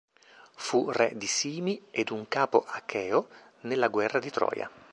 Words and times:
Fu 0.55 0.89
re 0.89 1.15
di 1.15 1.27
Simi 1.27 1.79
ed 1.91 2.09
un 2.09 2.27
capo 2.27 2.63
acheo 2.65 3.27
nella 3.59 3.85
guerra 3.87 4.17
di 4.17 4.31
Troia. 4.31 4.67